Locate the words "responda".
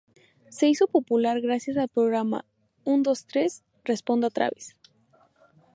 3.83-4.29